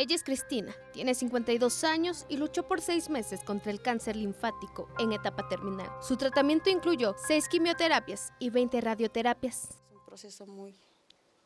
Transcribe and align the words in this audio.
Ella 0.00 0.14
es 0.14 0.22
Cristina, 0.22 0.76
tiene 0.92 1.12
52 1.12 1.82
años 1.82 2.24
y 2.28 2.36
luchó 2.36 2.68
por 2.68 2.80
seis 2.80 3.10
meses 3.10 3.42
contra 3.42 3.72
el 3.72 3.82
cáncer 3.82 4.14
linfático 4.14 4.88
en 5.00 5.10
etapa 5.10 5.48
terminal. 5.48 5.90
Su 6.00 6.16
tratamiento 6.16 6.70
incluyó 6.70 7.16
seis 7.26 7.48
quimioterapias 7.48 8.32
y 8.38 8.50
20 8.50 8.80
radioterapias. 8.80 9.64
Es 9.64 9.76
un 9.96 10.04
proceso 10.06 10.46
muy 10.46 10.72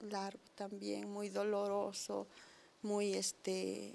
largo 0.00 0.42
también, 0.54 1.10
muy 1.10 1.30
doloroso, 1.30 2.26
muy 2.82 3.14
este, 3.14 3.94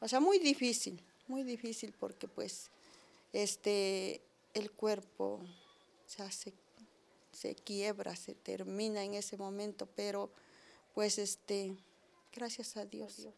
o 0.00 0.08
sea, 0.08 0.20
muy 0.20 0.38
difícil, 0.38 1.04
muy 1.28 1.42
difícil 1.42 1.92
porque 2.00 2.28
pues 2.28 2.70
este, 3.34 4.22
el 4.54 4.70
cuerpo 4.70 5.40
se, 6.06 6.54
se 7.30 7.54
quiebra, 7.56 8.16
se 8.16 8.34
termina 8.36 9.04
en 9.04 9.12
ese 9.12 9.36
momento, 9.36 9.86
pero 9.94 10.30
pues 10.94 11.18
este 11.18 11.76
Gracias 12.34 12.76
a 12.76 12.84
Dios. 12.84 13.28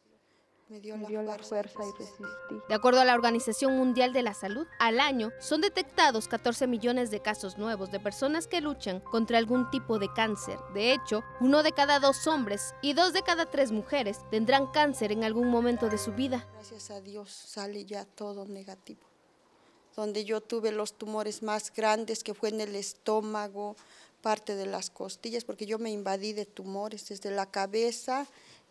Me 0.68 0.80
dio, 0.80 0.96
la, 0.96 1.38
fuerza, 1.38 1.84
y 1.84 1.92
resistí. 1.92 2.24
De 2.68 2.74
acuerdo 2.74 3.00
a 3.00 3.04
la 3.04 3.14
Organización 3.14 3.76
Mundial 3.76 4.12
de 4.12 4.22
la 4.22 4.34
Salud, 4.34 4.66
al 4.80 4.98
año 4.98 5.30
son 5.38 5.60
detectados 5.60 6.26
14 6.26 6.66
millones 6.66 7.10
de 7.10 7.20
casos 7.20 7.56
nuevos 7.58 7.92
de 7.92 8.00
personas 8.00 8.48
que 8.48 8.60
luchan 8.60 9.00
contra 9.00 9.38
algún 9.38 9.70
tipo 9.70 10.00
de 10.00 10.12
cáncer. 10.12 10.58
De 10.74 10.92
hecho, 10.92 11.22
uno 11.40 11.62
de 11.62 11.72
cada 11.72 12.00
dos 12.00 12.26
hombres 12.26 12.74
y 12.82 12.94
dos 12.94 13.12
de 13.12 13.22
cada 13.22 13.48
tres 13.48 13.70
mujeres 13.70 14.18
tendrán 14.30 14.66
cáncer 14.66 15.12
en 15.12 15.24
algún 15.24 15.50
momento 15.50 15.88
de 15.88 15.98
su 15.98 16.12
vida. 16.12 16.48
Gracias 16.54 16.90
a 16.90 17.00
Dios 17.00 17.30
sale 17.30 17.84
ya 17.84 18.06
todo 18.06 18.46
negativo. 18.46 19.02
Donde 19.94 20.24
yo 20.24 20.40
tuve 20.40 20.72
los 20.72 20.94
tumores 20.94 21.42
más 21.42 21.72
grandes 21.72 22.24
que 22.24 22.34
fue 22.34 22.48
en 22.48 22.60
el 22.62 22.74
estómago, 22.74 23.76
parte 24.20 24.56
de 24.56 24.66
las 24.66 24.90
costillas, 24.90 25.44
porque 25.44 25.66
yo 25.66 25.78
me 25.78 25.90
invadí 25.90 26.32
de 26.32 26.46
tumores 26.46 27.08
desde 27.08 27.30
la 27.30 27.46
cabeza 27.46 28.26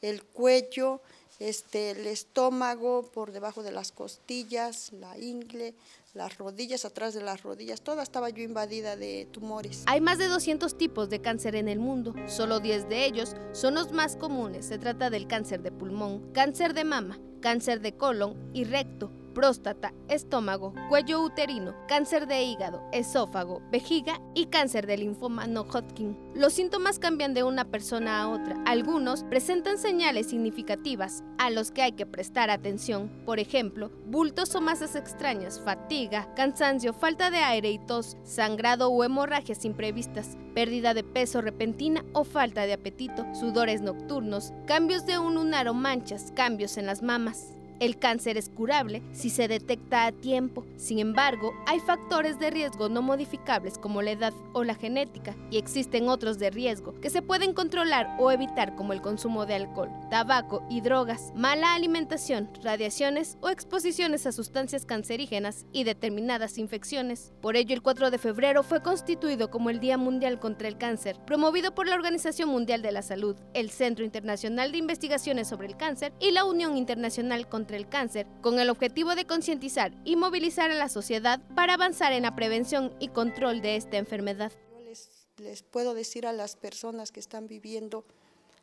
el 0.10 0.24
cuello, 0.24 1.02
este, 1.40 1.92
el 1.92 2.08
estómago, 2.08 3.04
por 3.14 3.32
debajo 3.32 3.64
de 3.64 3.72
las 3.72 3.92
costillas, 3.92 4.94
la 4.94 5.18
ingle, 5.18 5.74
las 6.14 6.38
rodillas, 6.38 6.86
atrás 6.86 7.14
de 7.14 7.22
las 7.22 7.44
rodillas, 7.44 7.82
toda 7.82 8.02
estaba 8.02 8.30
yo 8.30 8.42
invadida 8.42 8.96
de 8.96 9.28
tumores. 9.32 9.84
Hay 9.86 10.00
más 10.00 10.18
de 10.18 10.28
200 10.28 10.78
tipos 10.78 11.10
de 11.10 11.22
cáncer 11.22 11.56
en 11.56 11.68
el 11.68 11.80
mundo, 11.80 12.14
solo 12.28 12.60
10 12.60 12.88
de 12.88 13.06
ellos 13.06 13.36
son 13.52 13.76
los 13.76 13.92
más 13.92 14.16
comunes. 14.16 14.66
Se 14.66 14.78
trata 14.78 15.10
del 15.10 15.28
cáncer 15.28 15.62
de 15.62 15.72
pulmón, 15.72 16.32
cáncer 16.32 16.74
de 16.74 16.86
mama, 16.86 17.20
cáncer 17.42 17.82
de 17.82 17.98
colon 17.98 18.52
y 18.54 18.64
recto, 18.64 19.12
próstata, 19.36 19.94
estómago, 20.08 20.74
cuello 20.90 21.22
uterino, 21.22 21.76
cáncer 21.88 22.26
de 22.26 22.42
hígado, 22.42 22.82
esófago, 22.92 23.62
vejiga 23.72 24.20
y 24.34 24.48
cáncer 24.48 24.88
de 24.88 24.98
linfoma 24.98 25.46
no 25.46 25.62
Hodgkin. 25.62 26.18
Los 26.34 26.54
síntomas 26.54 26.98
cambian 26.98 27.36
de 27.36 27.44
una 27.44 27.66
persona 27.66 28.22
a 28.22 28.30
otra. 28.30 28.56
Algunos 28.66 29.24
presentan 29.26 29.78
señales 29.78 30.30
significativas 30.30 31.24
a 31.38 31.52
los 31.52 31.72
que 31.72 31.84
hay 31.84 31.92
que 31.92 32.08
prestar 32.08 32.50
atención. 32.50 33.12
Por 33.26 33.40
ejemplo, 33.40 33.92
bultos 34.08 34.56
o 34.56 34.62
masas 34.62 34.96
extrañas, 34.96 35.60
fatiga, 35.60 36.34
cansancio, 36.36 36.94
falta 36.94 37.30
de 37.30 37.38
aire 37.38 37.70
y 37.70 37.78
tos, 37.78 38.18
sangrado 38.24 38.90
o 38.90 39.04
hemorragias 39.04 39.66
imprevistas, 39.66 40.38
pérdida 40.54 40.94
de 40.94 41.04
peso 41.04 41.42
repentina 41.42 42.06
o 42.14 42.24
falta 42.24 42.66
de 42.66 42.74
apetito, 42.74 43.26
sudores 43.36 43.82
nocturnos, 43.82 44.54
cambios 44.66 45.06
de 45.06 45.20
un 45.20 45.36
lunar 45.36 45.68
o 45.68 45.74
manchas, 45.74 46.32
cambios 46.36 46.78
en 46.78 46.86
las 46.86 47.04
mamas. 47.04 47.55
El 47.82 48.00
cáncer 48.00 48.38
es 48.38 48.48
curable 48.50 49.04
si 49.12 49.30
se 49.30 49.50
detecta 49.50 50.06
a 50.06 50.14
tiempo. 50.14 50.66
Sin 50.78 51.00
embargo, 51.00 51.54
hay 51.68 51.82
factores 51.82 52.40
de 52.40 52.50
riesgo 52.50 52.88
no 52.88 53.02
modificables 53.02 53.78
como 53.78 54.02
la 54.02 54.12
edad 54.12 54.34
o 54.54 54.64
la 54.64 54.76
genética 54.76 55.36
y 55.52 55.58
existen 55.58 56.08
otros 56.08 56.40
de 56.40 56.52
riesgo 56.52 56.94
que 57.02 57.10
se 57.10 57.22
pueden 57.22 57.54
controlar 57.54 58.16
o 58.18 58.32
evitar 58.32 58.76
como 58.76 58.94
el 58.94 59.02
consumo 59.02 59.46
de 59.46 59.56
alcohol, 59.56 59.90
tabaco 60.10 60.64
y 60.70 60.80
drogas, 60.80 61.34
mala 61.36 61.74
alimentación, 61.74 62.50
radiaciones 62.64 63.38
o 63.42 63.50
exposiciones 63.50 64.26
a 64.26 64.32
sustancias 64.32 64.86
cancerígenas 64.86 65.66
y 65.74 65.84
determinadas 65.84 66.58
infecciones. 66.58 67.34
Por 67.42 67.58
ello, 67.58 67.76
el 67.76 67.82
4 67.82 68.10
de 68.10 68.18
febrero 68.18 68.64
fue 68.64 68.82
constituido 68.82 69.52
como 69.52 69.70
el 69.70 69.82
Día 69.82 69.98
Mundial 69.98 70.40
contra 70.40 70.70
el 70.70 70.78
Cáncer, 70.78 71.18
promovido 71.26 71.76
por 71.76 71.88
la 71.88 71.96
Organización 71.96 72.48
Mundial 72.48 72.82
de 72.82 72.94
la 72.94 73.02
Salud, 73.02 73.36
el 73.54 73.70
Centro 73.70 74.06
Internacional 74.06 74.72
de 74.72 74.78
Investigaciones 74.78 75.50
sobre 75.50 75.68
el 75.68 75.76
Cáncer 75.76 76.14
y 76.22 76.32
la 76.32 76.46
Unión 76.46 76.78
Internacional 76.78 77.50
contra 77.50 77.65
el 77.74 77.90
cáncer, 77.90 78.28
con 78.42 78.60
el 78.60 78.70
objetivo 78.70 79.16
de 79.16 79.26
concientizar 79.26 79.94
y 80.06 80.16
movilizar 80.16 80.72
a 80.72 80.76
la 80.76 80.90
sociedad 80.90 81.42
para 81.56 81.76
avanzar 81.76 82.14
en 82.14 82.24
la 82.24 82.36
prevención 82.36 82.94
y 83.00 83.10
control 83.10 83.62
de 83.62 83.76
esta 83.76 83.98
enfermedad. 83.98 84.52
Les, 84.86 85.10
les 85.38 85.64
puedo 85.64 85.94
decir 85.94 86.28
a 86.28 86.34
las 86.34 86.56
personas 86.56 87.12
que 87.12 87.20
están 87.20 87.48
viviendo 87.48 88.06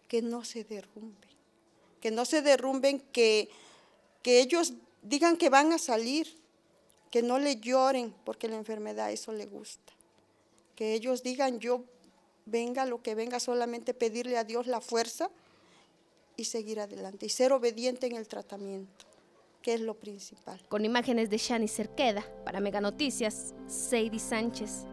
que 0.08 0.22
no 0.22 0.44
se 0.44 0.64
derrumben, 0.64 1.30
que 2.00 2.10
no 2.10 2.24
se 2.24 2.42
derrumben, 2.42 3.00
que, 3.00 3.48
que 4.22 4.40
ellos 4.40 4.74
digan 5.02 5.36
que 5.36 5.48
van 5.48 5.72
a 5.72 5.78
salir, 5.78 6.38
que 7.10 7.22
no 7.22 7.38
le 7.38 7.56
lloren 7.56 8.14
porque 8.24 8.48
la 8.48 8.56
enfermedad 8.56 9.10
eso 9.10 9.32
le 9.32 9.46
gusta, 9.46 9.92
que 10.76 10.94
ellos 10.94 11.22
digan 11.22 11.58
yo 11.58 11.84
venga 12.46 12.86
lo 12.86 13.02
que 13.02 13.14
venga, 13.14 13.40
solamente 13.40 13.94
pedirle 13.94 14.36
a 14.36 14.44
Dios 14.44 14.66
la 14.66 14.80
fuerza 14.80 15.30
y 16.37 16.44
seguir 16.44 16.81
adelante 16.81 17.26
y 17.26 17.28
ser 17.28 17.53
obediente 17.53 18.06
en 18.06 18.16
el 18.16 18.28
tratamiento, 18.28 19.06
que 19.62 19.75
es 19.75 19.81
lo 19.81 19.94
principal. 19.94 20.60
Con 20.69 20.84
imágenes 20.84 21.31
de 21.31 21.38
Shani 21.38 21.69
Cerqueda, 21.69 22.25
para 22.44 22.60
Mega 22.60 22.81
Noticias, 22.81 23.54
Sadie 23.66 24.19
Sánchez. 24.19 24.87